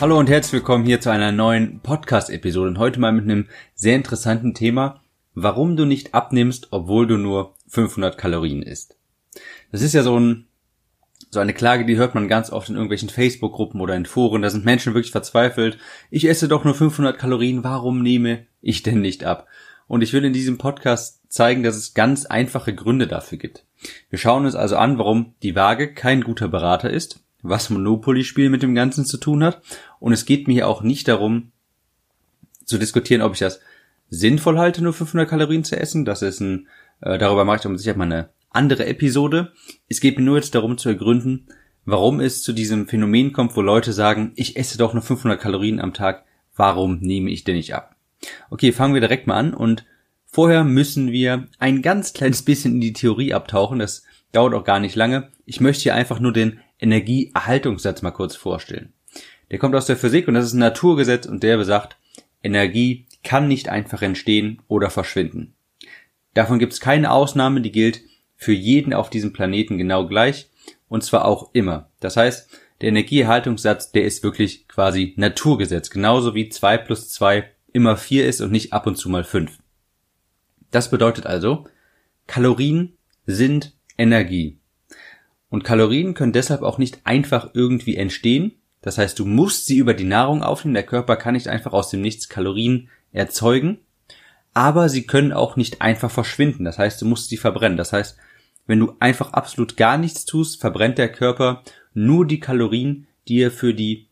Hallo 0.00 0.18
und 0.18 0.30
herzlich 0.30 0.54
willkommen 0.54 0.86
hier 0.86 1.02
zu 1.02 1.10
einer 1.10 1.30
neuen 1.30 1.80
Podcast-Episode 1.80 2.70
und 2.70 2.78
heute 2.78 2.98
mal 2.98 3.12
mit 3.12 3.24
einem 3.24 3.48
sehr 3.74 3.96
interessanten 3.96 4.54
Thema, 4.54 5.02
warum 5.34 5.76
du 5.76 5.84
nicht 5.84 6.14
abnimmst, 6.14 6.68
obwohl 6.70 7.06
du 7.06 7.18
nur 7.18 7.54
500 7.68 8.16
Kalorien 8.16 8.62
isst. 8.62 8.96
Das 9.70 9.82
ist 9.82 9.92
ja 9.92 10.02
so, 10.02 10.18
ein, 10.18 10.46
so 11.28 11.38
eine 11.38 11.52
Klage, 11.52 11.84
die 11.84 11.98
hört 11.98 12.14
man 12.14 12.28
ganz 12.28 12.50
oft 12.50 12.70
in 12.70 12.76
irgendwelchen 12.76 13.10
Facebook-Gruppen 13.10 13.78
oder 13.82 13.94
in 13.94 14.06
Foren. 14.06 14.40
Da 14.40 14.48
sind 14.48 14.64
Menschen 14.64 14.94
wirklich 14.94 15.12
verzweifelt. 15.12 15.76
Ich 16.08 16.26
esse 16.26 16.48
doch 16.48 16.64
nur 16.64 16.74
500 16.74 17.18
Kalorien, 17.18 17.62
warum 17.62 18.02
nehme 18.02 18.46
ich 18.62 18.82
denn 18.82 19.02
nicht 19.02 19.24
ab? 19.24 19.48
Und 19.86 20.00
ich 20.00 20.14
will 20.14 20.24
in 20.24 20.32
diesem 20.32 20.56
Podcast 20.56 21.20
zeigen, 21.28 21.62
dass 21.62 21.76
es 21.76 21.92
ganz 21.92 22.24
einfache 22.24 22.74
Gründe 22.74 23.06
dafür 23.06 23.36
gibt. 23.36 23.66
Wir 24.08 24.18
schauen 24.18 24.46
uns 24.46 24.54
also 24.54 24.78
an, 24.78 24.96
warum 24.96 25.34
die 25.42 25.54
Waage 25.54 25.92
kein 25.92 26.22
guter 26.22 26.48
Berater 26.48 26.88
ist 26.88 27.20
was 27.42 27.70
Monopoly-Spiel 27.70 28.50
mit 28.50 28.62
dem 28.62 28.74
Ganzen 28.74 29.04
zu 29.04 29.16
tun 29.16 29.42
hat. 29.44 29.62
Und 29.98 30.12
es 30.12 30.26
geht 30.26 30.46
mir 30.46 30.54
hier 30.54 30.68
auch 30.68 30.82
nicht 30.82 31.08
darum, 31.08 31.52
zu 32.64 32.78
diskutieren, 32.78 33.22
ob 33.22 33.34
ich 33.34 33.40
das 33.40 33.60
sinnvoll 34.08 34.58
halte, 34.58 34.82
nur 34.82 34.92
500 34.92 35.28
Kalorien 35.28 35.64
zu 35.64 35.78
essen. 35.78 36.04
Das 36.04 36.22
ist 36.22 36.40
ein, 36.40 36.68
äh, 37.00 37.18
darüber 37.18 37.44
mache 37.44 37.58
ich 37.60 37.66
um 37.66 37.76
sicher 37.76 37.96
mal 37.96 38.04
eine 38.04 38.28
andere 38.50 38.86
Episode. 38.86 39.52
Es 39.88 40.00
geht 40.00 40.18
mir 40.18 40.24
nur 40.24 40.36
jetzt 40.36 40.54
darum 40.54 40.78
zu 40.78 40.88
ergründen, 40.88 41.46
warum 41.84 42.20
es 42.20 42.42
zu 42.42 42.52
diesem 42.52 42.88
Phänomen 42.88 43.32
kommt, 43.32 43.56
wo 43.56 43.62
Leute 43.62 43.92
sagen, 43.92 44.32
ich 44.36 44.56
esse 44.56 44.78
doch 44.78 44.92
nur 44.92 45.02
500 45.02 45.40
Kalorien 45.40 45.80
am 45.80 45.94
Tag. 45.94 46.24
Warum 46.56 46.98
nehme 47.00 47.30
ich 47.30 47.44
denn 47.44 47.56
nicht 47.56 47.74
ab? 47.74 47.94
Okay, 48.50 48.72
fangen 48.72 48.94
wir 48.94 49.00
direkt 49.00 49.26
mal 49.26 49.36
an 49.36 49.54
und 49.54 49.86
vorher 50.26 50.64
müssen 50.64 51.10
wir 51.10 51.48
ein 51.58 51.80
ganz 51.80 52.12
kleines 52.12 52.42
bisschen 52.42 52.74
in 52.74 52.80
die 52.80 52.92
Theorie 52.92 53.32
abtauchen. 53.32 53.78
Das 53.78 54.04
dauert 54.32 54.54
auch 54.54 54.64
gar 54.64 54.80
nicht 54.80 54.94
lange. 54.94 55.28
Ich 55.46 55.60
möchte 55.60 55.84
hier 55.84 55.94
einfach 55.94 56.20
nur 56.20 56.32
den 56.32 56.60
Energieerhaltungssatz 56.80 58.02
mal 58.02 58.10
kurz 58.10 58.36
vorstellen. 58.36 58.92
Der 59.50 59.58
kommt 59.58 59.74
aus 59.74 59.86
der 59.86 59.96
Physik 59.96 60.28
und 60.28 60.34
das 60.34 60.46
ist 60.46 60.52
ein 60.54 60.60
Naturgesetz 60.60 61.26
und 61.26 61.42
der 61.42 61.56
besagt, 61.56 61.96
Energie 62.42 63.06
kann 63.22 63.48
nicht 63.48 63.68
einfach 63.68 64.02
entstehen 64.02 64.62
oder 64.68 64.90
verschwinden. 64.90 65.54
Davon 66.34 66.58
gibt 66.58 66.72
es 66.72 66.80
keine 66.80 67.10
Ausnahme, 67.10 67.60
die 67.60 67.72
gilt 67.72 68.00
für 68.36 68.52
jeden 68.52 68.94
auf 68.94 69.10
diesem 69.10 69.32
Planeten 69.32 69.76
genau 69.76 70.06
gleich 70.06 70.48
und 70.88 71.04
zwar 71.04 71.24
auch 71.24 71.50
immer. 71.52 71.90
Das 72.00 72.16
heißt, 72.16 72.48
der 72.80 72.88
Energieerhaltungssatz, 72.88 73.92
der 73.92 74.04
ist 74.04 74.22
wirklich 74.22 74.66
quasi 74.68 75.12
Naturgesetz, 75.16 75.90
genauso 75.90 76.34
wie 76.34 76.48
zwei 76.48 76.78
plus 76.78 77.10
zwei 77.10 77.50
immer 77.72 77.96
vier 77.96 78.26
ist 78.26 78.40
und 78.40 78.52
nicht 78.52 78.72
ab 78.72 78.86
und 78.86 78.96
zu 78.96 79.10
mal 79.10 79.24
fünf. 79.24 79.58
Das 80.70 80.90
bedeutet 80.90 81.26
also, 81.26 81.66
Kalorien 82.26 82.96
sind 83.26 83.76
Energie. 83.98 84.59
Und 85.50 85.64
Kalorien 85.64 86.14
können 86.14 86.32
deshalb 86.32 86.62
auch 86.62 86.78
nicht 86.78 87.00
einfach 87.04 87.50
irgendwie 87.54 87.96
entstehen. 87.96 88.52
Das 88.82 88.96
heißt, 88.96 89.18
du 89.18 89.26
musst 89.26 89.66
sie 89.66 89.76
über 89.76 89.92
die 89.92 90.04
Nahrung 90.04 90.42
aufnehmen. 90.42 90.74
Der 90.74 90.84
Körper 90.84 91.16
kann 91.16 91.34
nicht 91.34 91.48
einfach 91.48 91.72
aus 91.72 91.90
dem 91.90 92.00
Nichts 92.00 92.28
Kalorien 92.28 92.88
erzeugen. 93.12 93.78
Aber 94.54 94.88
sie 94.88 95.06
können 95.06 95.32
auch 95.32 95.56
nicht 95.56 95.82
einfach 95.82 96.10
verschwinden. 96.10 96.64
Das 96.64 96.78
heißt, 96.78 97.02
du 97.02 97.06
musst 97.06 97.28
sie 97.28 97.36
verbrennen. 97.36 97.76
Das 97.76 97.92
heißt, 97.92 98.16
wenn 98.66 98.78
du 98.78 98.94
einfach 99.00 99.32
absolut 99.32 99.76
gar 99.76 99.98
nichts 99.98 100.24
tust, 100.24 100.60
verbrennt 100.60 100.98
der 100.98 101.10
Körper 101.10 101.62
nur 101.92 102.26
die 102.26 102.40
Kalorien, 102.40 103.08
die 103.26 103.40
er 103.40 103.50
für 103.50 103.74
die 103.74 104.06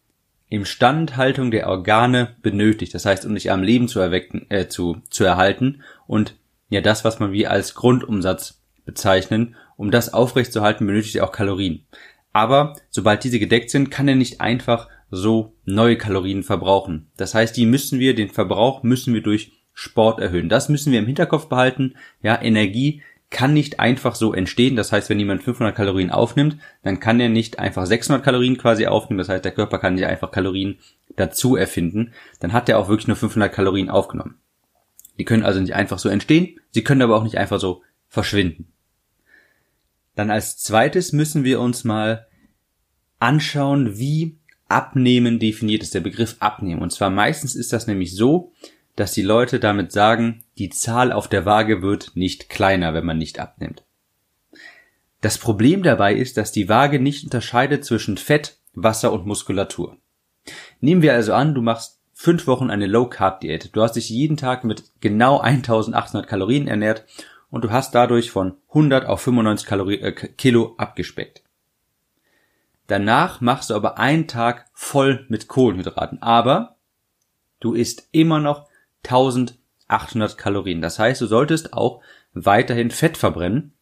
Instandhaltung 0.48 1.50
der 1.50 1.68
Organe 1.68 2.36
benötigt. 2.42 2.94
Das 2.94 3.04
heißt, 3.04 3.24
um 3.26 3.34
dich 3.34 3.50
am 3.50 3.62
Leben 3.62 3.88
zu 3.88 4.00
erwecken, 4.00 4.46
äh, 4.48 4.66
zu, 4.66 5.02
zu 5.10 5.24
erhalten 5.24 5.82
und 6.06 6.34
ja 6.70 6.80
das, 6.80 7.04
was 7.04 7.20
man 7.20 7.32
wie 7.32 7.46
als 7.46 7.74
Grundumsatz 7.74 8.60
bezeichnen 8.84 9.56
um 9.78 9.90
das 9.90 10.12
aufrechtzuerhalten, 10.12 10.86
benötigt 10.86 11.16
er 11.16 11.24
auch 11.24 11.32
Kalorien. 11.32 11.86
Aber 12.34 12.74
sobald 12.90 13.24
diese 13.24 13.38
gedeckt 13.38 13.70
sind, 13.70 13.90
kann 13.90 14.08
er 14.08 14.16
nicht 14.16 14.42
einfach 14.42 14.88
so 15.10 15.54
neue 15.64 15.96
Kalorien 15.96 16.42
verbrauchen. 16.42 17.10
Das 17.16 17.34
heißt, 17.34 17.56
die 17.56 17.64
müssen 17.64 17.98
wir, 17.98 18.14
den 18.14 18.28
Verbrauch 18.28 18.82
müssen 18.82 19.14
wir 19.14 19.22
durch 19.22 19.52
Sport 19.72 20.20
erhöhen. 20.20 20.48
Das 20.48 20.68
müssen 20.68 20.92
wir 20.92 20.98
im 20.98 21.06
Hinterkopf 21.06 21.48
behalten. 21.48 21.94
Ja, 22.20 22.42
Energie 22.42 23.02
kann 23.30 23.54
nicht 23.54 23.78
einfach 23.78 24.16
so 24.16 24.34
entstehen. 24.34 24.74
Das 24.74 24.90
heißt, 24.90 25.08
wenn 25.08 25.18
jemand 25.18 25.44
500 25.44 25.74
Kalorien 25.74 26.10
aufnimmt, 26.10 26.56
dann 26.82 26.98
kann 26.98 27.20
er 27.20 27.28
nicht 27.28 27.58
einfach 27.58 27.86
600 27.86 28.24
Kalorien 28.24 28.58
quasi 28.58 28.86
aufnehmen. 28.86 29.18
Das 29.18 29.28
heißt, 29.28 29.44
der 29.44 29.52
Körper 29.52 29.78
kann 29.78 29.94
nicht 29.94 30.06
einfach 30.06 30.32
Kalorien 30.32 30.78
dazu 31.16 31.54
erfinden. 31.56 32.12
Dann 32.40 32.52
hat 32.52 32.68
er 32.68 32.78
auch 32.78 32.88
wirklich 32.88 33.06
nur 33.06 33.16
500 33.16 33.52
Kalorien 33.52 33.90
aufgenommen. 33.90 34.38
Die 35.18 35.24
können 35.24 35.44
also 35.44 35.60
nicht 35.60 35.74
einfach 35.74 35.98
so 35.98 36.08
entstehen. 36.08 36.58
Sie 36.70 36.82
können 36.82 37.02
aber 37.02 37.16
auch 37.16 37.24
nicht 37.24 37.38
einfach 37.38 37.60
so 37.60 37.82
verschwinden. 38.08 38.72
Dann 40.18 40.32
als 40.32 40.56
zweites 40.58 41.12
müssen 41.12 41.44
wir 41.44 41.60
uns 41.60 41.84
mal 41.84 42.26
anschauen, 43.20 43.98
wie 43.98 44.40
Abnehmen 44.66 45.38
definiert 45.38 45.84
ist, 45.84 45.94
der 45.94 46.00
Begriff 46.00 46.34
Abnehmen. 46.40 46.82
Und 46.82 46.90
zwar 46.90 47.08
meistens 47.08 47.54
ist 47.54 47.72
das 47.72 47.86
nämlich 47.86 48.16
so, 48.16 48.52
dass 48.96 49.12
die 49.12 49.22
Leute 49.22 49.60
damit 49.60 49.92
sagen, 49.92 50.42
die 50.58 50.70
Zahl 50.70 51.12
auf 51.12 51.28
der 51.28 51.46
Waage 51.46 51.82
wird 51.82 52.16
nicht 52.16 52.48
kleiner, 52.48 52.94
wenn 52.94 53.06
man 53.06 53.16
nicht 53.16 53.38
abnimmt. 53.38 53.84
Das 55.20 55.38
Problem 55.38 55.84
dabei 55.84 56.14
ist, 56.14 56.36
dass 56.36 56.50
die 56.50 56.68
Waage 56.68 56.98
nicht 56.98 57.22
unterscheidet 57.22 57.84
zwischen 57.84 58.16
Fett, 58.16 58.58
Wasser 58.74 59.12
und 59.12 59.24
Muskulatur. 59.24 59.98
Nehmen 60.80 61.02
wir 61.02 61.12
also 61.12 61.32
an, 61.32 61.54
du 61.54 61.62
machst 61.62 62.00
fünf 62.12 62.48
Wochen 62.48 62.70
eine 62.70 62.88
Low 62.88 63.06
Carb 63.06 63.38
Diät. 63.38 63.70
Du 63.72 63.82
hast 63.82 63.92
dich 63.92 64.08
jeden 64.08 64.36
Tag 64.36 64.64
mit 64.64 64.82
genau 65.00 65.38
1800 65.38 66.26
Kalorien 66.26 66.66
ernährt 66.66 67.04
und 67.50 67.64
du 67.64 67.70
hast 67.70 67.94
dadurch 67.94 68.30
von 68.30 68.56
100 68.68 69.06
auf 69.06 69.22
95 69.22 69.66
Kalorien, 69.66 70.02
äh, 70.02 70.12
Kilo 70.12 70.74
abgespeckt. 70.76 71.42
Danach 72.86 73.40
machst 73.40 73.70
du 73.70 73.74
aber 73.74 73.98
einen 73.98 74.28
Tag 74.28 74.66
voll 74.72 75.26
mit 75.28 75.48
Kohlenhydraten, 75.48 76.22
aber 76.22 76.76
du 77.60 77.74
isst 77.74 78.08
immer 78.12 78.40
noch 78.40 78.66
1800 79.04 80.38
Kalorien. 80.38 80.80
Das 80.80 80.98
heißt, 80.98 81.20
du 81.20 81.26
solltest 81.26 81.74
auch 81.74 82.02
weiterhin 82.32 82.90
Fett 82.90 83.16
verbrennen, 83.16 83.72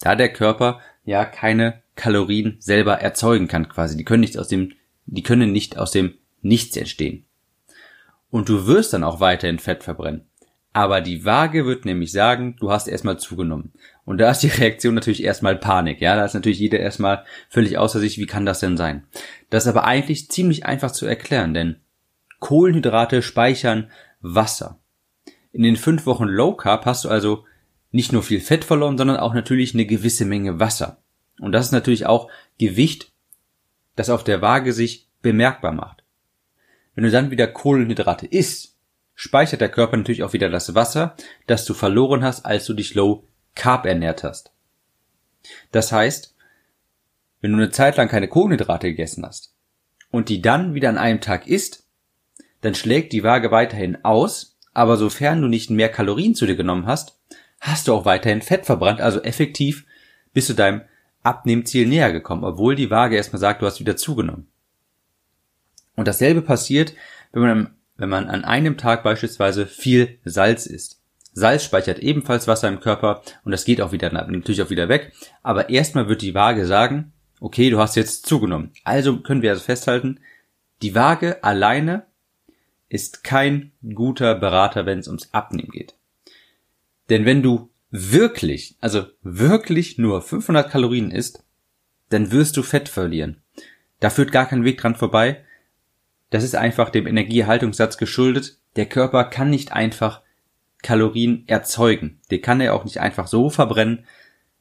da 0.00 0.14
der 0.14 0.32
Körper 0.32 0.80
ja 1.04 1.24
keine 1.24 1.82
Kalorien 1.96 2.56
selber 2.60 2.94
erzeugen 2.94 3.48
kann 3.48 3.68
quasi. 3.68 3.96
Die 3.96 4.04
können 4.04 4.20
nicht 4.20 4.38
aus 4.38 4.48
dem, 4.48 4.72
die 5.06 5.22
können 5.22 5.52
nicht 5.52 5.76
aus 5.76 5.90
dem 5.90 6.14
Nichts 6.42 6.76
entstehen. 6.76 7.26
Und 8.30 8.48
du 8.48 8.66
wirst 8.66 8.94
dann 8.94 9.04
auch 9.04 9.20
weiterhin 9.20 9.58
Fett 9.58 9.82
verbrennen. 9.82 10.29
Aber 10.72 11.00
die 11.00 11.24
Waage 11.24 11.66
wird 11.66 11.84
nämlich 11.84 12.12
sagen, 12.12 12.56
du 12.60 12.70
hast 12.70 12.86
erstmal 12.86 13.18
zugenommen. 13.18 13.72
Und 14.04 14.18
da 14.18 14.30
ist 14.30 14.42
die 14.42 14.48
Reaktion 14.48 14.94
natürlich 14.94 15.24
erstmal 15.24 15.56
Panik. 15.56 16.00
Ja, 16.00 16.16
da 16.16 16.24
ist 16.24 16.34
natürlich 16.34 16.60
jeder 16.60 16.78
erstmal 16.78 17.24
völlig 17.48 17.78
außer 17.78 17.98
sich, 17.98 18.18
wie 18.18 18.26
kann 18.26 18.46
das 18.46 18.60
denn 18.60 18.76
sein? 18.76 19.04
Das 19.50 19.64
ist 19.64 19.68
aber 19.68 19.84
eigentlich 19.84 20.30
ziemlich 20.30 20.66
einfach 20.66 20.92
zu 20.92 21.06
erklären, 21.06 21.54
denn 21.54 21.76
Kohlenhydrate 22.38 23.22
speichern 23.22 23.90
Wasser. 24.20 24.78
In 25.52 25.62
den 25.62 25.76
fünf 25.76 26.06
Wochen 26.06 26.24
Low 26.24 26.54
Carb 26.54 26.86
hast 26.86 27.04
du 27.04 27.08
also 27.08 27.44
nicht 27.90 28.12
nur 28.12 28.22
viel 28.22 28.40
Fett 28.40 28.64
verloren, 28.64 28.96
sondern 28.96 29.16
auch 29.16 29.34
natürlich 29.34 29.74
eine 29.74 29.86
gewisse 29.86 30.24
Menge 30.24 30.60
Wasser. 30.60 30.98
Und 31.40 31.52
das 31.52 31.66
ist 31.66 31.72
natürlich 31.72 32.06
auch 32.06 32.30
Gewicht, 32.58 33.12
das 33.96 34.10
auf 34.10 34.22
der 34.22 34.40
Waage 34.40 34.72
sich 34.72 35.08
bemerkbar 35.22 35.72
macht. 35.72 36.04
Wenn 36.94 37.04
du 37.04 37.10
dann 37.10 37.30
wieder 37.30 37.46
Kohlenhydrate 37.46 38.26
isst, 38.26 38.69
speichert 39.20 39.60
der 39.60 39.68
Körper 39.68 39.98
natürlich 39.98 40.22
auch 40.22 40.32
wieder 40.32 40.48
das 40.48 40.74
Wasser, 40.74 41.14
das 41.46 41.66
du 41.66 41.74
verloren 41.74 42.24
hast, 42.24 42.46
als 42.46 42.64
du 42.64 42.72
dich 42.72 42.94
low 42.94 43.28
carb 43.54 43.84
ernährt 43.84 44.24
hast. 44.24 44.50
Das 45.72 45.92
heißt, 45.92 46.34
wenn 47.42 47.52
du 47.52 47.58
eine 47.58 47.70
Zeit 47.70 47.98
lang 47.98 48.08
keine 48.08 48.28
Kohlenhydrate 48.28 48.88
gegessen 48.88 49.26
hast 49.26 49.52
und 50.10 50.30
die 50.30 50.40
dann 50.40 50.72
wieder 50.72 50.88
an 50.88 50.96
einem 50.96 51.20
Tag 51.20 51.46
isst, 51.46 51.86
dann 52.62 52.74
schlägt 52.74 53.12
die 53.12 53.22
Waage 53.22 53.50
weiterhin 53.50 54.02
aus, 54.06 54.56
aber 54.72 54.96
sofern 54.96 55.42
du 55.42 55.48
nicht 55.48 55.68
mehr 55.68 55.90
Kalorien 55.90 56.34
zu 56.34 56.46
dir 56.46 56.56
genommen 56.56 56.86
hast, 56.86 57.20
hast 57.60 57.88
du 57.88 57.94
auch 57.94 58.06
weiterhin 58.06 58.40
Fett 58.40 58.64
verbrannt, 58.64 59.02
also 59.02 59.20
effektiv 59.20 59.84
bist 60.32 60.48
du 60.48 60.54
deinem 60.54 60.80
Abnehmziel 61.22 61.86
näher 61.86 62.10
gekommen, 62.10 62.42
obwohl 62.42 62.74
die 62.74 62.88
Waage 62.88 63.16
erstmal 63.16 63.40
sagt, 63.40 63.60
du 63.60 63.66
hast 63.66 63.80
wieder 63.80 63.98
zugenommen. 63.98 64.48
Und 65.94 66.08
dasselbe 66.08 66.40
passiert, 66.40 66.94
wenn 67.32 67.42
man 67.42 67.74
wenn 68.00 68.08
man 68.08 68.28
an 68.28 68.44
einem 68.44 68.78
Tag 68.78 69.02
beispielsweise 69.02 69.66
viel 69.66 70.18
Salz 70.24 70.64
isst. 70.64 71.02
Salz 71.34 71.62
speichert 71.62 71.98
ebenfalls 71.98 72.48
Wasser 72.48 72.66
im 72.68 72.80
Körper 72.80 73.22
und 73.44 73.52
das 73.52 73.66
geht 73.66 73.82
auch 73.82 73.92
wieder 73.92 74.10
natürlich 74.10 74.62
auch 74.62 74.70
wieder 74.70 74.88
weg. 74.88 75.12
Aber 75.42 75.68
erstmal 75.68 76.08
wird 76.08 76.22
die 76.22 76.34
Waage 76.34 76.64
sagen, 76.66 77.12
okay, 77.40 77.68
du 77.68 77.78
hast 77.78 77.96
jetzt 77.96 78.24
zugenommen. 78.24 78.72
Also 78.84 79.18
können 79.18 79.42
wir 79.42 79.50
also 79.50 79.62
festhalten, 79.62 80.18
die 80.80 80.94
Waage 80.94 81.44
alleine 81.44 82.06
ist 82.88 83.22
kein 83.22 83.72
guter 83.94 84.34
Berater, 84.34 84.86
wenn 84.86 84.98
es 84.98 85.06
ums 85.06 85.28
Abnehmen 85.32 85.70
geht. 85.70 85.94
Denn 87.10 87.26
wenn 87.26 87.42
du 87.42 87.68
wirklich, 87.90 88.76
also 88.80 89.04
wirklich 89.22 89.98
nur 89.98 90.22
500 90.22 90.70
Kalorien 90.70 91.10
isst, 91.10 91.44
dann 92.08 92.32
wirst 92.32 92.56
du 92.56 92.62
Fett 92.62 92.88
verlieren. 92.88 93.42
Da 94.00 94.08
führt 94.08 94.32
gar 94.32 94.46
kein 94.46 94.64
Weg 94.64 94.78
dran 94.78 94.96
vorbei. 94.96 95.44
Das 96.30 96.44
ist 96.44 96.54
einfach 96.54 96.90
dem 96.90 97.06
Energieerhaltungssatz 97.06 97.98
geschuldet. 97.98 98.58
Der 98.76 98.86
Körper 98.86 99.24
kann 99.24 99.50
nicht 99.50 99.72
einfach 99.72 100.22
Kalorien 100.82 101.44
erzeugen. 101.46 102.20
Der 102.30 102.40
kann 102.40 102.60
er 102.60 102.74
auch 102.74 102.84
nicht 102.84 102.98
einfach 102.98 103.26
so 103.26 103.50
verbrennen. 103.50 104.04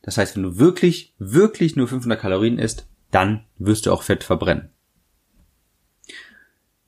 Das 0.02 0.18
heißt, 0.18 0.36
wenn 0.36 0.44
du 0.44 0.58
wirklich, 0.58 1.14
wirklich 1.20 1.76
nur 1.76 1.88
500 1.88 2.20
Kalorien 2.20 2.58
isst, 2.58 2.88
dann 3.12 3.46
wirst 3.58 3.86
du 3.86 3.92
auch 3.92 4.04
Fett 4.04 4.24
verbrennen. 4.24 4.70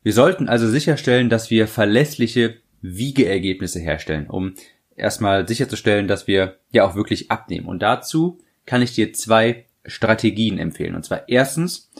Wir 0.04 0.14
sollten 0.14 0.50
also 0.50 0.68
sicherstellen, 0.68 1.30
dass 1.30 1.52
wir 1.52 1.68
verlässliche 1.68 2.58
Wiegeergebnisse 2.82 3.80
herstellen, 3.80 4.28
um 4.28 4.56
erstmal 4.96 5.48
sicherzustellen, 5.48 6.08
dass 6.08 6.28
wir 6.28 6.58
ja 6.72 6.86
auch 6.86 6.96
wirklich 6.96 7.30
abnehmen. 7.30 7.68
Und 7.68 7.82
dazu 7.82 8.40
kann 8.66 8.82
ich 8.82 8.94
dir 8.94 9.14
zwei 9.14 9.66
Strategien 9.86 10.58
empfehlen. 10.58 10.96
Und 10.96 11.06
zwar 11.06 11.30
erstens, 11.30 11.92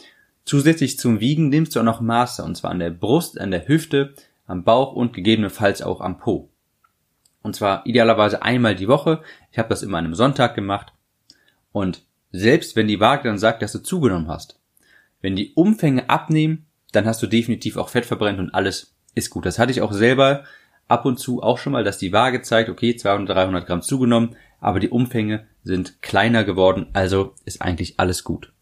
zusätzlich 0.44 0.98
zum 0.98 1.20
Wiegen 1.20 1.48
nimmst 1.48 1.74
du 1.74 1.80
auch 1.80 1.84
noch 1.84 2.00
Maße, 2.00 2.42
und 2.42 2.56
zwar 2.56 2.70
an 2.70 2.78
der 2.78 2.90
Brust, 2.90 3.40
an 3.40 3.50
der 3.50 3.68
Hüfte, 3.68 4.14
am 4.46 4.64
Bauch 4.64 4.92
und 4.92 5.12
gegebenenfalls 5.12 5.82
auch 5.82 6.00
am 6.00 6.18
Po. 6.18 6.50
Und 7.42 7.56
zwar 7.56 7.86
idealerweise 7.86 8.42
einmal 8.42 8.74
die 8.74 8.88
Woche. 8.88 9.22
Ich 9.50 9.58
habe 9.58 9.68
das 9.68 9.82
immer 9.82 9.98
an 9.98 10.04
einem 10.04 10.14
Sonntag 10.14 10.54
gemacht. 10.54 10.92
Und 11.72 12.04
selbst 12.30 12.76
wenn 12.76 12.88
die 12.88 13.00
Waage 13.00 13.28
dann 13.28 13.38
sagt, 13.38 13.62
dass 13.62 13.72
du 13.72 13.82
zugenommen 13.82 14.28
hast, 14.28 14.58
wenn 15.20 15.36
die 15.36 15.52
Umfänge 15.54 16.08
abnehmen, 16.08 16.66
dann 16.92 17.06
hast 17.06 17.22
du 17.22 17.26
definitiv 17.26 17.76
auch 17.76 17.88
Fett 17.88 18.06
verbrennt 18.06 18.38
und 18.38 18.54
alles 18.54 18.94
ist 19.14 19.30
gut. 19.30 19.46
Das 19.46 19.58
hatte 19.58 19.72
ich 19.72 19.82
auch 19.82 19.92
selber 19.92 20.44
ab 20.88 21.04
und 21.04 21.18
zu 21.18 21.42
auch 21.42 21.58
schon 21.58 21.72
mal, 21.72 21.84
dass 21.84 21.98
die 21.98 22.12
Waage 22.12 22.42
zeigt, 22.42 22.68
okay, 22.68 22.96
200, 22.96 23.36
300 23.36 23.66
Gramm 23.66 23.82
zugenommen, 23.82 24.36
aber 24.60 24.78
die 24.78 24.90
Umfänge 24.90 25.46
sind 25.64 26.02
kleiner 26.02 26.44
geworden, 26.44 26.88
also 26.92 27.34
ist 27.44 27.62
eigentlich 27.62 27.98
alles 27.98 28.24
gut. 28.24 28.52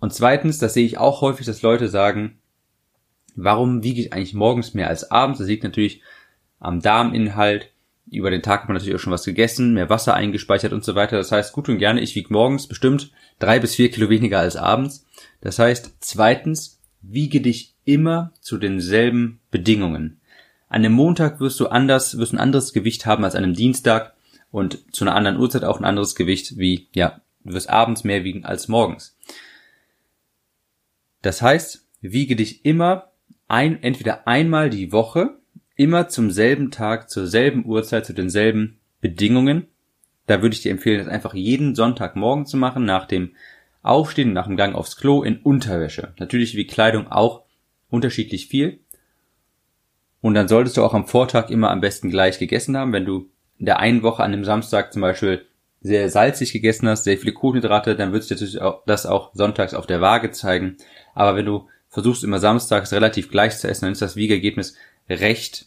Und 0.00 0.12
zweitens, 0.12 0.58
das 0.58 0.74
sehe 0.74 0.86
ich 0.86 0.98
auch 0.98 1.20
häufig, 1.20 1.46
dass 1.46 1.62
Leute 1.62 1.88
sagen, 1.88 2.38
warum 3.34 3.82
wiege 3.82 4.00
ich 4.00 4.12
eigentlich 4.12 4.34
morgens 4.34 4.74
mehr 4.74 4.88
als 4.88 5.10
abends? 5.10 5.38
Das 5.38 5.48
liegt 5.48 5.64
natürlich 5.64 6.02
am 6.60 6.80
Darminhalt. 6.80 7.72
Über 8.10 8.30
den 8.30 8.42
Tag 8.42 8.62
hat 8.62 8.68
man 8.68 8.76
natürlich 8.76 8.94
auch 8.94 9.00
schon 9.00 9.12
was 9.12 9.24
gegessen, 9.24 9.74
mehr 9.74 9.90
Wasser 9.90 10.14
eingespeichert 10.14 10.72
und 10.72 10.82
so 10.82 10.94
weiter. 10.94 11.18
Das 11.18 11.30
heißt, 11.30 11.52
gut 11.52 11.68
und 11.68 11.78
gerne, 11.78 12.00
ich 12.00 12.14
wiege 12.14 12.32
morgens 12.32 12.66
bestimmt 12.66 13.10
drei 13.38 13.58
bis 13.58 13.74
vier 13.74 13.90
Kilo 13.90 14.08
weniger 14.08 14.38
als 14.38 14.56
abends. 14.56 15.04
Das 15.42 15.58
heißt, 15.58 15.96
zweitens, 16.00 16.80
wiege 17.02 17.40
dich 17.40 17.74
immer 17.84 18.32
zu 18.40 18.58
denselben 18.58 19.40
Bedingungen. 19.50 20.20
An 20.68 20.84
einem 20.84 20.94
Montag 20.94 21.40
wirst 21.40 21.60
du 21.60 21.68
anders, 21.68 22.18
wirst 22.18 22.32
ein 22.32 22.38
anderes 22.38 22.72
Gewicht 22.72 23.06
haben 23.06 23.24
als 23.24 23.34
an 23.34 23.44
einem 23.44 23.54
Dienstag 23.54 24.14
und 24.50 24.94
zu 24.94 25.04
einer 25.04 25.14
anderen 25.14 25.38
Uhrzeit 25.38 25.64
auch 25.64 25.78
ein 25.78 25.84
anderes 25.84 26.14
Gewicht 26.14 26.58
wie, 26.58 26.88
ja, 26.94 27.20
du 27.44 27.52
wirst 27.52 27.70
abends 27.70 28.04
mehr 28.04 28.24
wiegen 28.24 28.44
als 28.44 28.68
morgens. 28.68 29.17
Das 31.22 31.42
heißt, 31.42 31.86
wiege 32.00 32.36
dich 32.36 32.64
immer 32.64 33.10
ein, 33.48 33.82
entweder 33.82 34.26
einmal 34.26 34.70
die 34.70 34.92
Woche, 34.92 35.38
immer 35.74 36.08
zum 36.08 36.30
selben 36.30 36.70
Tag, 36.70 37.10
zur 37.10 37.26
selben 37.26 37.64
Uhrzeit, 37.64 38.06
zu 38.06 38.12
denselben 38.12 38.78
Bedingungen. 39.00 39.68
Da 40.26 40.42
würde 40.42 40.54
ich 40.54 40.62
dir 40.62 40.72
empfehlen, 40.72 40.98
das 40.98 41.08
einfach 41.08 41.34
jeden 41.34 41.74
Sonntagmorgen 41.74 42.46
zu 42.46 42.56
machen, 42.56 42.84
nach 42.84 43.06
dem 43.06 43.34
Aufstehen, 43.82 44.32
nach 44.32 44.46
dem 44.46 44.56
Gang 44.56 44.74
aufs 44.74 44.96
Klo 44.96 45.22
in 45.22 45.38
Unterwäsche. 45.38 46.12
Natürlich 46.18 46.56
wie 46.56 46.66
Kleidung 46.66 47.10
auch 47.10 47.44
unterschiedlich 47.88 48.48
viel. 48.48 48.80
Und 50.20 50.34
dann 50.34 50.48
solltest 50.48 50.76
du 50.76 50.82
auch 50.82 50.94
am 50.94 51.06
Vortag 51.06 51.48
immer 51.48 51.70
am 51.70 51.80
besten 51.80 52.10
gleich 52.10 52.38
gegessen 52.38 52.76
haben. 52.76 52.92
Wenn 52.92 53.06
du 53.06 53.30
in 53.58 53.66
der 53.66 53.78
einen 53.78 54.02
Woche 54.02 54.22
an 54.22 54.32
dem 54.32 54.44
Samstag 54.44 54.92
zum 54.92 55.02
Beispiel 55.02 55.46
sehr 55.80 56.10
salzig 56.10 56.52
gegessen 56.52 56.88
hast, 56.88 57.04
sehr 57.04 57.18
viele 57.18 57.32
Kohlenhydrate, 57.32 57.94
dann 57.94 58.12
wird 58.12 58.28
dir 58.28 58.80
das 58.86 59.06
auch 59.06 59.34
sonntags 59.34 59.74
auf 59.74 59.86
der 59.86 60.00
Waage 60.00 60.30
zeigen. 60.32 60.76
Aber 61.14 61.36
wenn 61.36 61.46
du 61.46 61.68
versuchst 61.88 62.24
immer 62.24 62.38
samstags 62.38 62.92
relativ 62.92 63.30
gleich 63.30 63.56
zu 63.58 63.68
essen, 63.68 63.86
dann 63.86 63.92
ist 63.92 64.02
das 64.02 64.16
Wiegergebnis 64.16 64.74
recht 65.08 65.66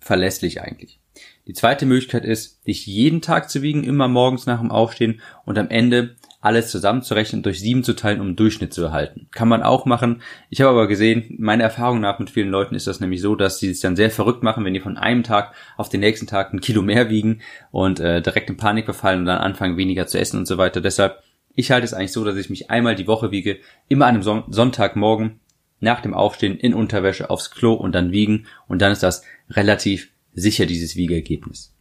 verlässlich 0.00 0.62
eigentlich. 0.62 1.00
Die 1.46 1.52
zweite 1.52 1.86
Möglichkeit 1.86 2.24
ist, 2.24 2.66
dich 2.66 2.86
jeden 2.86 3.22
Tag 3.22 3.50
zu 3.50 3.62
wiegen, 3.62 3.82
immer 3.82 4.06
morgens 4.06 4.46
nach 4.46 4.60
dem 4.60 4.70
Aufstehen 4.70 5.20
und 5.44 5.58
am 5.58 5.68
Ende 5.68 6.16
alles 6.40 6.70
zusammenzurechnen 6.70 7.40
und 7.40 7.46
durch 7.46 7.60
sieben 7.60 7.82
zu 7.82 7.94
teilen, 7.94 8.20
um 8.20 8.28
einen 8.28 8.36
Durchschnitt 8.36 8.72
zu 8.72 8.84
erhalten. 8.84 9.28
Kann 9.32 9.48
man 9.48 9.62
auch 9.62 9.86
machen. 9.86 10.22
Ich 10.50 10.60
habe 10.60 10.70
aber 10.70 10.86
gesehen, 10.86 11.34
meine 11.38 11.64
Erfahrung 11.64 12.00
nach 12.00 12.20
mit 12.20 12.30
vielen 12.30 12.50
Leuten 12.50 12.76
ist 12.76 12.86
das 12.86 13.00
nämlich 13.00 13.20
so, 13.20 13.34
dass 13.34 13.58
sie 13.58 13.72
sich 13.72 13.80
dann 13.80 13.96
sehr 13.96 14.10
verrückt 14.10 14.44
machen, 14.44 14.64
wenn 14.64 14.74
die 14.74 14.80
von 14.80 14.96
einem 14.96 15.24
Tag 15.24 15.52
auf 15.76 15.88
den 15.88 16.00
nächsten 16.00 16.28
Tag 16.28 16.52
ein 16.52 16.60
Kilo 16.60 16.82
mehr 16.82 17.10
wiegen 17.10 17.40
und 17.72 17.98
äh, 17.98 18.22
direkt 18.22 18.50
in 18.50 18.56
Panik 18.56 18.84
verfallen 18.84 19.20
und 19.20 19.26
dann 19.26 19.38
anfangen 19.38 19.76
weniger 19.76 20.06
zu 20.06 20.18
essen 20.18 20.38
und 20.38 20.46
so 20.46 20.58
weiter. 20.58 20.80
Deshalb, 20.80 21.22
ich 21.56 21.72
halte 21.72 21.84
es 21.84 21.94
eigentlich 21.94 22.12
so, 22.12 22.24
dass 22.24 22.36
ich 22.36 22.50
mich 22.50 22.70
einmal 22.70 22.94
die 22.94 23.08
Woche 23.08 23.32
wiege, 23.32 23.58
immer 23.88 24.06
an 24.06 24.14
einem 24.14 24.22
Son 24.22 24.44
Sonntagmorgen 24.48 25.40
nach 25.80 26.00
dem 26.00 26.14
Aufstehen 26.14 26.56
in 26.56 26.74
Unterwäsche 26.74 27.30
aufs 27.30 27.50
Klo 27.50 27.74
und 27.74 27.92
dann 27.92 28.12
wiegen 28.12 28.46
und 28.68 28.80
dann 28.80 28.92
ist 28.92 29.02
das 29.02 29.22
relativ 29.50 30.10
sicher 30.34 30.66
dieses 30.66 30.94
Wiegergebnis. 30.94 31.74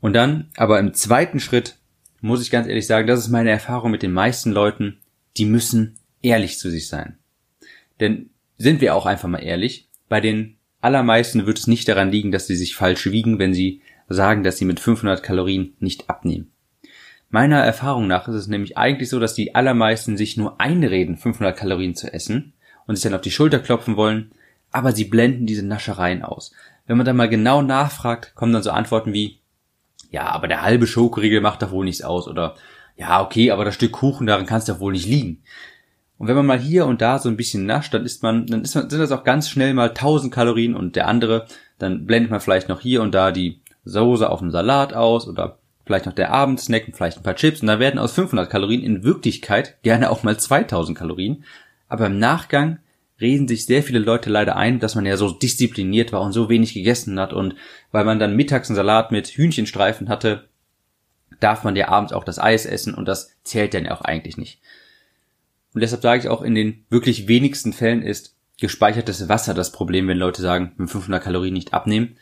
Und 0.00 0.12
dann, 0.12 0.50
aber 0.56 0.78
im 0.78 0.94
zweiten 0.94 1.40
Schritt 1.40 1.76
muss 2.20 2.42
ich 2.42 2.50
ganz 2.50 2.66
ehrlich 2.66 2.86
sagen, 2.86 3.06
das 3.06 3.20
ist 3.20 3.28
meine 3.28 3.50
Erfahrung 3.50 3.90
mit 3.90 4.02
den 4.02 4.12
meisten 4.12 4.50
Leuten, 4.52 4.98
die 5.36 5.44
müssen 5.44 5.98
ehrlich 6.22 6.58
zu 6.58 6.70
sich 6.70 6.88
sein. 6.88 7.18
Denn 8.00 8.30
sind 8.58 8.80
wir 8.80 8.94
auch 8.94 9.06
einfach 9.06 9.28
mal 9.28 9.38
ehrlich, 9.38 9.88
bei 10.08 10.20
den 10.20 10.56
allermeisten 10.80 11.46
wird 11.46 11.58
es 11.58 11.66
nicht 11.66 11.88
daran 11.88 12.10
liegen, 12.10 12.32
dass 12.32 12.46
sie 12.46 12.56
sich 12.56 12.76
falsch 12.76 13.06
wiegen, 13.06 13.38
wenn 13.38 13.54
sie 13.54 13.82
sagen, 14.08 14.42
dass 14.42 14.56
sie 14.56 14.64
mit 14.64 14.80
500 14.80 15.22
Kalorien 15.22 15.74
nicht 15.80 16.08
abnehmen. 16.08 16.52
Meiner 17.28 17.58
Erfahrung 17.58 18.06
nach 18.06 18.28
ist 18.28 18.36
es 18.36 18.46
nämlich 18.46 18.78
eigentlich 18.78 19.08
so, 19.08 19.18
dass 19.18 19.34
die 19.34 19.54
allermeisten 19.54 20.16
sich 20.16 20.36
nur 20.36 20.60
einreden, 20.60 21.16
500 21.16 21.56
Kalorien 21.56 21.94
zu 21.94 22.12
essen 22.12 22.52
und 22.86 22.94
sich 22.94 23.02
dann 23.02 23.14
auf 23.14 23.20
die 23.20 23.32
Schulter 23.32 23.58
klopfen 23.58 23.96
wollen, 23.96 24.30
aber 24.70 24.92
sie 24.92 25.04
blenden 25.04 25.46
diese 25.46 25.66
Naschereien 25.66 26.22
aus. 26.22 26.52
Wenn 26.86 26.96
man 26.96 27.06
dann 27.06 27.16
mal 27.16 27.28
genau 27.28 27.62
nachfragt, 27.62 28.34
kommen 28.36 28.52
dann 28.52 28.62
so 28.62 28.70
Antworten 28.70 29.12
wie, 29.12 29.40
ja, 30.16 30.28
aber 30.28 30.48
der 30.48 30.62
halbe 30.62 30.86
Schokoriegel 30.86 31.42
macht 31.42 31.60
doch 31.60 31.72
wohl 31.72 31.84
nichts 31.84 32.00
aus 32.00 32.26
oder 32.26 32.54
ja, 32.96 33.22
okay, 33.22 33.50
aber 33.50 33.66
das 33.66 33.74
Stück 33.74 33.92
Kuchen 33.92 34.26
daran 34.26 34.46
kann 34.46 34.60
es 34.60 34.64
doch 34.64 34.80
wohl 34.80 34.94
nicht 34.94 35.06
liegen. 35.06 35.42
Und 36.16 36.26
wenn 36.26 36.36
man 36.36 36.46
mal 36.46 36.58
hier 36.58 36.86
und 36.86 37.02
da 37.02 37.18
so 37.18 37.28
ein 37.28 37.36
bisschen 37.36 37.66
nascht, 37.66 37.92
dann 37.92 38.06
ist 38.06 38.22
man, 38.22 38.46
dann 38.46 38.62
ist 38.62 38.74
man, 38.74 38.88
sind 38.88 38.98
das 38.98 39.12
auch 39.12 39.24
ganz 39.24 39.50
schnell 39.50 39.74
mal 39.74 39.90
1000 39.90 40.32
Kalorien 40.32 40.74
und 40.74 40.96
der 40.96 41.06
andere, 41.06 41.44
dann 41.78 42.06
blendet 42.06 42.30
man 42.30 42.40
vielleicht 42.40 42.70
noch 42.70 42.80
hier 42.80 43.02
und 43.02 43.14
da 43.14 43.30
die 43.30 43.60
Soße 43.84 44.30
auf 44.30 44.38
dem 44.38 44.50
Salat 44.50 44.94
aus 44.94 45.28
oder 45.28 45.58
vielleicht 45.84 46.06
noch 46.06 46.14
der 46.14 46.32
Abendsnack 46.32 46.86
und 46.86 46.96
vielleicht 46.96 47.18
ein 47.18 47.22
paar 47.22 47.36
Chips 47.36 47.60
und 47.60 47.66
dann 47.66 47.78
werden 47.78 47.98
aus 47.98 48.14
500 48.14 48.48
Kalorien 48.48 48.82
in 48.82 49.04
Wirklichkeit 49.04 49.82
gerne 49.82 50.10
auch 50.10 50.22
mal 50.22 50.38
2000 50.38 50.96
Kalorien. 50.96 51.44
Aber 51.90 52.06
im 52.06 52.18
Nachgang 52.18 52.78
reden 53.20 53.48
sich 53.48 53.66
sehr 53.66 53.82
viele 53.82 53.98
Leute 53.98 54.30
leider 54.30 54.56
ein, 54.56 54.78
dass 54.78 54.94
man 54.94 55.06
ja 55.06 55.16
so 55.16 55.30
diszipliniert 55.30 56.12
war 56.12 56.22
und 56.22 56.32
so 56.32 56.48
wenig 56.48 56.74
gegessen 56.74 57.18
hat 57.18 57.32
und 57.32 57.54
weil 57.90 58.04
man 58.04 58.18
dann 58.18 58.36
mittags 58.36 58.68
einen 58.68 58.76
Salat 58.76 59.12
mit 59.12 59.28
Hühnchenstreifen 59.28 60.08
hatte, 60.08 60.48
darf 61.40 61.64
man 61.64 61.76
ja 61.76 61.88
abends 61.88 62.12
auch 62.12 62.24
das 62.24 62.38
Eis 62.38 62.66
essen 62.66 62.94
und 62.94 63.06
das 63.06 63.34
zählt 63.42 63.74
dann 63.74 63.88
auch 63.88 64.02
eigentlich 64.02 64.36
nicht. 64.36 64.60
Und 65.74 65.80
deshalb 65.82 66.02
sage 66.02 66.22
ich 66.22 66.28
auch, 66.28 66.42
in 66.42 66.54
den 66.54 66.84
wirklich 66.88 67.28
wenigsten 67.28 67.72
Fällen 67.72 68.02
ist 68.02 68.34
gespeichertes 68.60 69.28
Wasser 69.28 69.54
das 69.54 69.72
Problem, 69.72 70.08
wenn 70.08 70.18
Leute 70.18 70.40
sagen, 70.40 70.72
mit 70.76 70.90
500 70.90 71.22
Kalorien 71.22 71.54
nicht 71.54 71.74
abnehmen. 71.74 72.16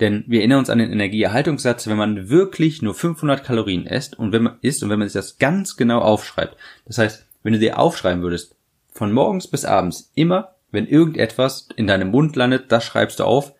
Denn 0.00 0.24
wir 0.26 0.40
erinnern 0.40 0.60
uns 0.60 0.70
an 0.70 0.78
den 0.78 0.92
Energieerhaltungssatz, 0.92 1.86
wenn 1.86 1.96
man 1.96 2.28
wirklich 2.28 2.82
nur 2.82 2.94
500 2.94 3.44
Kalorien 3.44 3.86
isst 3.86 4.18
und 4.18 4.32
wenn 4.32 4.42
man 4.42 4.58
isst 4.60 4.82
und 4.82 4.90
wenn 4.90 4.98
man 4.98 5.08
sich 5.08 5.14
das 5.14 5.38
ganz 5.38 5.76
genau 5.76 6.00
aufschreibt. 6.00 6.56
Das 6.84 6.98
heißt, 6.98 7.26
wenn 7.42 7.52
du 7.52 7.58
dir 7.58 7.78
aufschreiben 7.78 8.22
würdest, 8.22 8.53
von 8.94 9.12
morgens 9.12 9.48
bis 9.48 9.64
abends 9.64 10.10
immer, 10.14 10.54
wenn 10.70 10.86
irgendetwas 10.86 11.68
in 11.76 11.86
deinem 11.86 12.10
Mund 12.10 12.36
landet, 12.36 12.72
das 12.72 12.84
schreibst 12.84 13.20
du 13.20 13.24
auf. 13.24 13.52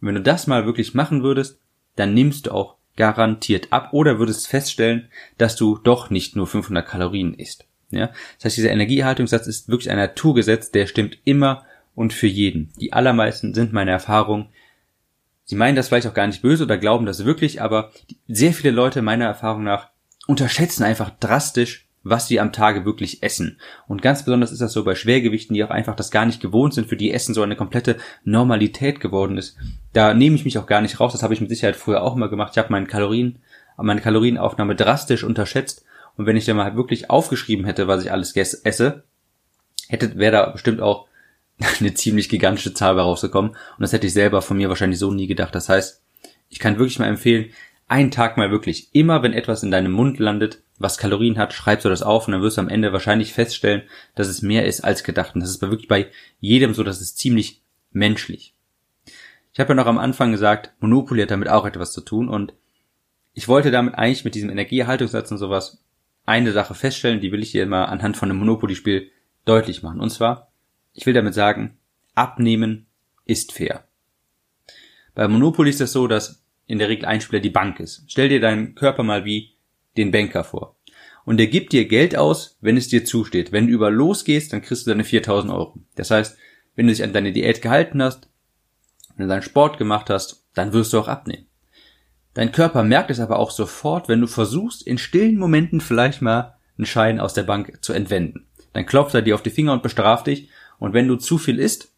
wenn 0.00 0.14
du 0.14 0.22
das 0.22 0.46
mal 0.46 0.64
wirklich 0.64 0.94
machen 0.94 1.22
würdest, 1.22 1.60
dann 1.96 2.14
nimmst 2.14 2.46
du 2.46 2.52
auch 2.52 2.76
garantiert 2.96 3.72
ab 3.72 3.90
oder 3.92 4.18
würdest 4.18 4.48
feststellen, 4.48 5.08
dass 5.38 5.56
du 5.56 5.78
doch 5.78 6.10
nicht 6.10 6.36
nur 6.36 6.46
500 6.46 6.86
Kalorien 6.86 7.34
isst. 7.34 7.66
Ja? 7.90 8.08
Das 8.36 8.46
heißt, 8.46 8.56
dieser 8.56 8.70
Energieerhaltungssatz 8.70 9.46
ist 9.46 9.68
wirklich 9.68 9.90
ein 9.90 9.96
Naturgesetz, 9.96 10.70
der 10.70 10.86
stimmt 10.86 11.18
immer 11.24 11.64
und 11.94 12.12
für 12.12 12.26
jeden. 12.26 12.72
Die 12.80 12.92
allermeisten 12.92 13.54
sind 13.54 13.72
meine 13.72 13.90
Erfahrung. 13.90 14.50
Sie 15.44 15.56
meinen 15.56 15.74
das 15.74 15.88
vielleicht 15.88 16.06
auch 16.06 16.14
gar 16.14 16.26
nicht 16.26 16.42
böse 16.42 16.64
oder 16.64 16.78
glauben 16.78 17.06
das 17.06 17.24
wirklich, 17.24 17.60
aber 17.60 17.90
sehr 18.28 18.52
viele 18.52 18.72
Leute 18.72 19.02
meiner 19.02 19.24
Erfahrung 19.24 19.64
nach 19.64 19.88
unterschätzen 20.26 20.84
einfach 20.84 21.10
drastisch, 21.10 21.87
was 22.08 22.28
sie 22.28 22.40
am 22.40 22.52
Tage 22.52 22.84
wirklich 22.84 23.22
essen. 23.22 23.58
Und 23.86 24.02
ganz 24.02 24.24
besonders 24.24 24.52
ist 24.52 24.60
das 24.60 24.72
so 24.72 24.84
bei 24.84 24.94
Schwergewichten, 24.94 25.54
die 25.54 25.64
auch 25.64 25.70
einfach 25.70 25.96
das 25.96 26.10
gar 26.10 26.26
nicht 26.26 26.40
gewohnt 26.40 26.74
sind, 26.74 26.88
für 26.88 26.96
die 26.96 27.12
Essen 27.12 27.34
so 27.34 27.42
eine 27.42 27.56
komplette 27.56 27.96
Normalität 28.24 29.00
geworden 29.00 29.38
ist. 29.38 29.56
Da 29.92 30.14
nehme 30.14 30.36
ich 30.36 30.44
mich 30.44 30.58
auch 30.58 30.66
gar 30.66 30.80
nicht 30.80 31.00
raus. 31.00 31.12
Das 31.12 31.22
habe 31.22 31.34
ich 31.34 31.40
mit 31.40 31.50
Sicherheit 31.50 31.76
früher 31.76 32.02
auch 32.02 32.16
immer 32.16 32.28
gemacht. 32.28 32.52
Ich 32.52 32.58
habe 32.58 32.72
meinen 32.72 32.86
Kalorien, 32.86 33.38
meine 33.76 34.00
Kalorienaufnahme 34.00 34.76
drastisch 34.76 35.24
unterschätzt. 35.24 35.84
Und 36.16 36.26
wenn 36.26 36.36
ich 36.36 36.44
dann 36.44 36.56
mal 36.56 36.76
wirklich 36.76 37.10
aufgeschrieben 37.10 37.64
hätte, 37.64 37.86
was 37.86 38.04
ich 38.04 38.10
alles 38.12 38.34
esse, 38.34 39.04
hätte, 39.88 40.16
wäre 40.16 40.32
da 40.32 40.46
bestimmt 40.50 40.80
auch 40.80 41.06
eine 41.80 41.94
ziemlich 41.94 42.28
gigantische 42.28 42.74
Zahl 42.74 42.94
bei 42.94 43.02
rausgekommen. 43.02 43.52
Und 43.52 43.80
das 43.80 43.92
hätte 43.92 44.06
ich 44.06 44.12
selber 44.12 44.42
von 44.42 44.56
mir 44.56 44.68
wahrscheinlich 44.68 44.98
so 44.98 45.12
nie 45.12 45.26
gedacht. 45.26 45.54
Das 45.54 45.68
heißt, 45.68 46.02
ich 46.50 46.58
kann 46.58 46.78
wirklich 46.78 46.98
mal 46.98 47.06
empfehlen, 47.06 47.50
einen 47.88 48.10
Tag 48.10 48.36
mal 48.36 48.50
wirklich, 48.50 48.88
immer 48.92 49.22
wenn 49.22 49.32
etwas 49.32 49.62
in 49.62 49.70
deinem 49.70 49.92
Mund 49.92 50.18
landet, 50.18 50.60
was 50.78 50.98
Kalorien 50.98 51.38
hat, 51.38 51.52
schreibst 51.52 51.84
du 51.84 51.88
das 51.88 52.02
auf 52.02 52.26
und 52.26 52.32
dann 52.32 52.42
wirst 52.42 52.56
du 52.56 52.60
am 52.60 52.68
Ende 52.68 52.92
wahrscheinlich 52.92 53.32
feststellen, 53.32 53.82
dass 54.14 54.28
es 54.28 54.42
mehr 54.42 54.66
ist 54.66 54.82
als 54.82 55.02
gedacht. 55.02 55.34
Und 55.34 55.40
das 55.40 55.50
ist 55.50 55.60
wirklich 55.60 55.88
bei 55.88 56.08
jedem 56.40 56.74
so, 56.74 56.84
das 56.84 57.00
ist 57.00 57.18
ziemlich 57.18 57.62
menschlich. 57.90 58.54
Ich 59.52 59.60
habe 59.60 59.70
ja 59.70 59.74
noch 59.74 59.86
am 59.86 59.98
Anfang 59.98 60.30
gesagt, 60.30 60.72
Monopoly 60.80 61.22
hat 61.22 61.30
damit 61.30 61.48
auch 61.48 61.66
etwas 61.66 61.92
zu 61.92 62.00
tun 62.00 62.28
und 62.28 62.54
ich 63.34 63.48
wollte 63.48 63.70
damit 63.70 63.94
eigentlich 63.94 64.24
mit 64.24 64.34
diesem 64.34 64.50
Energieerhaltungssatz 64.50 65.30
und 65.30 65.38
sowas 65.38 65.82
eine 66.26 66.52
Sache 66.52 66.74
feststellen, 66.74 67.20
die 67.20 67.32
will 67.32 67.42
ich 67.42 67.52
dir 67.52 67.62
immer 67.62 67.88
anhand 67.88 68.16
von 68.16 68.30
einem 68.30 68.38
Monopoly-Spiel 68.40 69.10
deutlich 69.44 69.82
machen. 69.82 70.00
Und 70.00 70.10
zwar, 70.10 70.52
ich 70.92 71.06
will 71.06 71.14
damit 71.14 71.34
sagen, 71.34 71.78
abnehmen 72.14 72.86
ist 73.24 73.52
fair. 73.52 73.84
Bei 75.14 75.26
Monopoly 75.26 75.70
ist 75.70 75.80
das 75.80 75.92
so, 75.92 76.06
dass 76.06 76.44
in 76.66 76.78
der 76.78 76.88
Regel 76.88 77.06
ein 77.06 77.20
Spieler 77.20 77.40
die 77.40 77.50
Bank 77.50 77.80
ist. 77.80 78.04
Stell 78.08 78.28
dir 78.28 78.40
deinen 78.40 78.74
Körper 78.74 79.02
mal 79.02 79.24
wie 79.24 79.54
den 79.98 80.10
Banker 80.10 80.44
vor. 80.44 80.76
Und 81.24 81.38
er 81.40 81.46
gibt 81.46 81.72
dir 81.72 81.86
Geld 81.86 82.16
aus, 82.16 82.56
wenn 82.60 82.76
es 82.76 82.88
dir 82.88 83.04
zusteht. 83.04 83.52
Wenn 83.52 83.66
du 83.66 83.72
über 83.74 83.90
losgehst, 83.90 84.52
dann 84.52 84.62
kriegst 84.62 84.86
du 84.86 84.90
deine 84.90 85.04
4000 85.04 85.52
Euro. 85.52 85.74
Das 85.94 86.10
heißt, 86.10 86.38
wenn 86.74 86.86
du 86.86 86.92
dich 86.92 87.02
an 87.02 87.12
deine 87.12 87.32
Diät 87.32 87.60
gehalten 87.60 88.02
hast, 88.02 88.28
wenn 89.16 89.26
du 89.26 89.28
deinen 89.28 89.42
Sport 89.42 89.76
gemacht 89.76 90.08
hast, 90.08 90.46
dann 90.54 90.72
wirst 90.72 90.92
du 90.92 90.98
auch 90.98 91.08
abnehmen. 91.08 91.46
Dein 92.34 92.52
Körper 92.52 92.82
merkt 92.82 93.10
es 93.10 93.20
aber 93.20 93.38
auch 93.38 93.50
sofort, 93.50 94.08
wenn 94.08 94.20
du 94.20 94.26
versuchst, 94.26 94.86
in 94.86 94.96
stillen 94.96 95.38
Momenten 95.38 95.80
vielleicht 95.80 96.22
mal 96.22 96.54
einen 96.78 96.86
Schein 96.86 97.20
aus 97.20 97.34
der 97.34 97.42
Bank 97.42 97.78
zu 97.82 97.92
entwenden. 97.92 98.46
Dann 98.72 98.86
klopft 98.86 99.14
er 99.14 99.22
dir 99.22 99.34
auf 99.34 99.42
die 99.42 99.50
Finger 99.50 99.72
und 99.72 99.82
bestraft 99.82 100.28
dich. 100.28 100.48
Und 100.78 100.94
wenn 100.94 101.08
du 101.08 101.16
zu 101.16 101.36
viel 101.36 101.58
isst, 101.58 101.92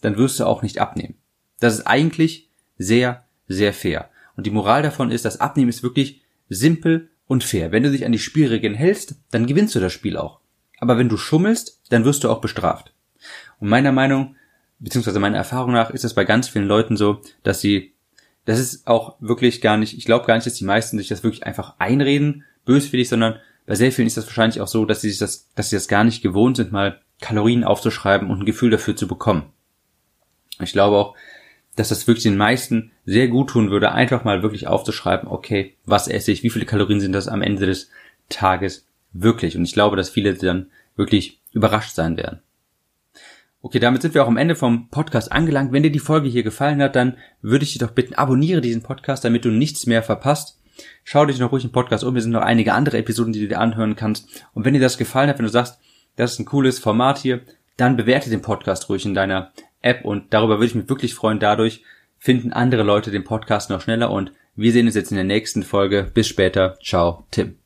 dann 0.00 0.16
wirst 0.16 0.38
du 0.38 0.46
auch 0.46 0.62
nicht 0.62 0.78
abnehmen. 0.78 1.16
Das 1.60 1.74
ist 1.74 1.86
eigentlich 1.86 2.48
sehr, 2.78 3.24
sehr 3.48 3.72
fair. 3.74 4.08
Und 4.36 4.46
die 4.46 4.50
Moral 4.50 4.82
davon 4.82 5.10
ist, 5.10 5.24
dass 5.24 5.40
Abnehmen 5.40 5.68
ist 5.68 5.82
wirklich 5.82 6.21
simpel 6.54 7.10
und 7.26 7.44
fair. 7.44 7.72
Wenn 7.72 7.82
du 7.82 7.90
dich 7.90 8.04
an 8.04 8.12
die 8.12 8.18
Spielregeln 8.18 8.74
hältst, 8.74 9.16
dann 9.30 9.46
gewinnst 9.46 9.74
du 9.74 9.80
das 9.80 9.92
Spiel 9.92 10.16
auch. 10.16 10.40
Aber 10.78 10.98
wenn 10.98 11.08
du 11.08 11.16
schummelst, 11.16 11.80
dann 11.90 12.04
wirst 12.04 12.24
du 12.24 12.30
auch 12.30 12.40
bestraft. 12.40 12.92
Und 13.60 13.68
meiner 13.68 13.92
Meinung, 13.92 14.36
beziehungsweise 14.78 15.20
meiner 15.20 15.36
Erfahrung 15.36 15.72
nach, 15.72 15.90
ist 15.90 16.04
es 16.04 16.14
bei 16.14 16.24
ganz 16.24 16.48
vielen 16.48 16.66
Leuten 16.66 16.96
so, 16.96 17.20
dass 17.42 17.60
sie, 17.60 17.94
das 18.44 18.58
ist 18.58 18.86
auch 18.86 19.16
wirklich 19.20 19.60
gar 19.60 19.76
nicht, 19.76 19.96
ich 19.96 20.04
glaube 20.04 20.26
gar 20.26 20.34
nicht, 20.34 20.46
dass 20.46 20.54
die 20.54 20.64
meisten 20.64 20.98
sich 20.98 21.08
das 21.08 21.22
wirklich 21.22 21.46
einfach 21.46 21.76
einreden, 21.78 22.44
böswillig, 22.64 23.08
sondern 23.08 23.36
bei 23.66 23.76
sehr 23.76 23.92
vielen 23.92 24.08
ist 24.08 24.16
das 24.16 24.26
wahrscheinlich 24.26 24.60
auch 24.60 24.68
so, 24.68 24.84
dass 24.84 25.00
sie 25.00 25.10
sich 25.10 25.18
das, 25.18 25.48
dass 25.54 25.70
sie 25.70 25.76
das 25.76 25.88
gar 25.88 26.04
nicht 26.04 26.22
gewohnt 26.22 26.56
sind, 26.56 26.72
mal 26.72 27.00
Kalorien 27.20 27.64
aufzuschreiben 27.64 28.28
und 28.28 28.40
ein 28.40 28.46
Gefühl 28.46 28.70
dafür 28.70 28.96
zu 28.96 29.06
bekommen. 29.06 29.52
Ich 30.60 30.72
glaube 30.72 30.96
auch, 30.96 31.14
dass 31.76 31.88
das 31.88 32.06
wirklich 32.06 32.24
den 32.24 32.36
meisten 32.36 32.92
sehr 33.04 33.28
gut 33.28 33.50
tun 33.50 33.70
würde, 33.70 33.92
einfach 33.92 34.24
mal 34.24 34.42
wirklich 34.42 34.66
aufzuschreiben, 34.66 35.28
okay, 35.28 35.74
was 35.86 36.08
esse 36.08 36.30
ich, 36.30 36.42
wie 36.42 36.50
viele 36.50 36.66
Kalorien 36.66 37.00
sind 37.00 37.12
das 37.12 37.28
am 37.28 37.42
Ende 37.42 37.66
des 37.66 37.90
Tages 38.28 38.86
wirklich? 39.12 39.56
Und 39.56 39.64
ich 39.64 39.72
glaube, 39.72 39.96
dass 39.96 40.10
viele 40.10 40.34
dann 40.34 40.66
wirklich 40.96 41.40
überrascht 41.52 41.94
sein 41.94 42.16
werden. 42.16 42.40
Okay, 43.64 43.78
damit 43.78 44.02
sind 44.02 44.14
wir 44.14 44.24
auch 44.24 44.28
am 44.28 44.36
Ende 44.36 44.56
vom 44.56 44.88
Podcast 44.88 45.30
angelangt. 45.30 45.72
Wenn 45.72 45.84
dir 45.84 45.92
die 45.92 46.00
Folge 46.00 46.28
hier 46.28 46.42
gefallen 46.42 46.82
hat, 46.82 46.96
dann 46.96 47.16
würde 47.42 47.62
ich 47.62 47.72
dich 47.72 47.78
doch 47.78 47.92
bitten, 47.92 48.14
abonniere 48.14 48.60
diesen 48.60 48.82
Podcast, 48.82 49.24
damit 49.24 49.44
du 49.44 49.50
nichts 49.50 49.86
mehr 49.86 50.02
verpasst. 50.02 50.58
Schau 51.04 51.26
dich 51.26 51.38
noch 51.38 51.52
ruhig 51.52 51.64
im 51.64 51.70
Podcast 51.70 52.02
um. 52.02 52.14
Wir 52.14 52.22
sind 52.22 52.32
noch 52.32 52.42
einige 52.42 52.74
andere 52.74 52.98
Episoden, 52.98 53.32
die 53.32 53.40
du 53.40 53.48
dir 53.48 53.60
anhören 53.60 53.94
kannst. 53.94 54.44
Und 54.52 54.64
wenn 54.64 54.74
dir 54.74 54.80
das 54.80 54.98
gefallen 54.98 55.28
hat, 55.28 55.38
wenn 55.38 55.46
du 55.46 55.52
sagst, 55.52 55.78
das 56.16 56.32
ist 56.32 56.38
ein 56.40 56.44
cooles 56.44 56.80
Format 56.80 57.18
hier, 57.18 57.40
dann 57.76 57.96
bewerte 57.96 58.30
den 58.30 58.42
Podcast 58.42 58.88
ruhig 58.88 59.06
in 59.06 59.14
deiner 59.14 59.52
App 59.82 60.04
und 60.04 60.32
darüber 60.32 60.56
würde 60.56 60.66
ich 60.66 60.74
mich 60.74 60.88
wirklich 60.88 61.14
freuen. 61.14 61.38
Dadurch 61.38 61.84
finden 62.18 62.52
andere 62.52 62.82
Leute 62.82 63.10
den 63.10 63.24
Podcast 63.24 63.70
noch 63.70 63.80
schneller 63.80 64.10
und 64.10 64.32
wir 64.54 64.72
sehen 64.72 64.86
uns 64.86 64.94
jetzt 64.94 65.10
in 65.10 65.16
der 65.16 65.24
nächsten 65.24 65.62
Folge. 65.62 66.10
Bis 66.12 66.28
später. 66.28 66.78
Ciao, 66.82 67.26
Tim. 67.30 67.61